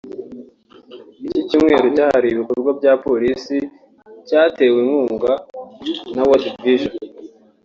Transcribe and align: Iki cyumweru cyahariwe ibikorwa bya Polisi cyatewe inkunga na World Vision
Iki 1.27 1.39
cyumweru 1.49 1.87
cyahariwe 1.95 2.33
ibikorwa 2.35 2.71
bya 2.79 2.93
Polisi 3.05 3.57
cyatewe 4.27 4.77
inkunga 4.83 5.33
na 6.13 6.21
World 6.27 6.45
Vision 6.63 6.95